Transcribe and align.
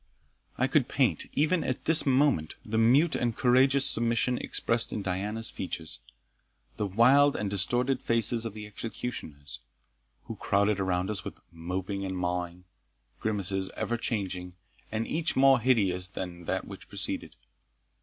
I 0.57 0.65
could 0.65 0.87
paint, 0.87 1.27
even 1.33 1.63
at 1.63 1.85
this 1.85 2.07
moment, 2.07 2.55
the 2.65 2.79
mute 2.79 3.13
and 3.15 3.35
courageous 3.37 3.85
submission 3.85 4.39
expressed 4.39 4.91
in 4.91 5.03
Diana's 5.03 5.51
features 5.51 5.99
the 6.77 6.87
wild 6.87 7.35
and 7.35 7.51
distorted 7.51 8.01
faces 8.01 8.43
of 8.43 8.53
the 8.53 8.65
executioners, 8.65 9.59
who 10.23 10.37
crowded 10.37 10.79
around 10.79 11.11
us 11.11 11.23
with 11.23 11.37
"mopping 11.51 12.03
and 12.03 12.17
mowing;" 12.17 12.63
grimaces 13.19 13.69
ever 13.77 13.95
changing, 13.95 14.53
and 14.91 15.05
each 15.05 15.35
more 15.35 15.59
hideous 15.59 16.07
than 16.07 16.45
that 16.45 16.65
which 16.65 16.89
preceded. 16.89 17.35